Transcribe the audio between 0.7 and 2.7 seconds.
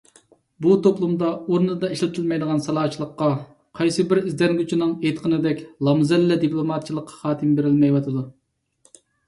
توپلۇمدا ئورنىدا ئىشلىتىلمەيدىغان